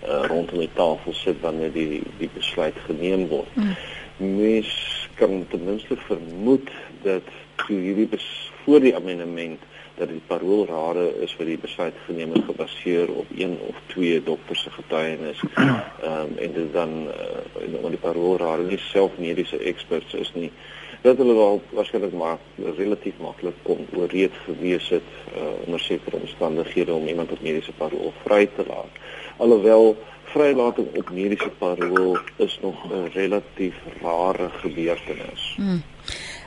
[0.06, 3.54] uh, rondom die tafel sit wanneer die die besluit geneem word.
[3.54, 3.76] Mm.
[4.16, 6.70] Mens kan ten minste vermoed
[7.02, 7.26] dat
[7.60, 8.08] toe hierdie
[8.64, 9.60] voor die amendement
[10.00, 14.62] dat die paroolrade is vir die besluit geneem het gebaseer op een of twee dokters
[14.64, 15.40] se getuienis.
[15.60, 20.52] Ehm um, en dit dan uh, die paroolrade nie self mediese experts is nie
[21.00, 22.38] dat hulle wel waarskynlik maar
[22.76, 28.12] relatief maklik kon ooreed gewees het uh, onder sekere omstandighede om iemand op mediese parol
[28.24, 29.00] vry te laat.
[29.36, 29.96] Alhoewel
[30.32, 35.54] vrylating op mediese parol is nog 'n relatief rare gebeurtenis.
[35.56, 35.82] Hmm.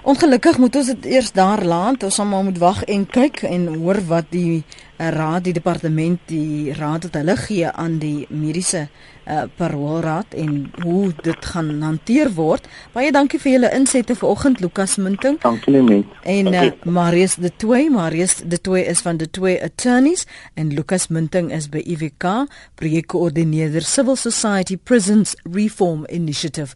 [0.04, 2.04] Ongelukkig moet ons dit eers daar laat.
[2.04, 4.64] Ons sal maar moet wag en kyk en hoor wat die
[4.98, 8.88] uh, raad, die departement, die raad wat hulle gee aan die mediese
[9.28, 12.68] uh, paroolraad en hoe dit gaan hanteer word.
[12.94, 15.40] Baie dankie vir julle insette vanoggend Lukas Minting.
[15.44, 16.06] Dankie net.
[16.24, 21.08] En uh, Marius de Toey, Marius de Toey is van de Toey Attorneys en Lukas
[21.08, 26.76] Minting is by IWK, projekkoördineerder Civil Society Prisons Reform Initiative.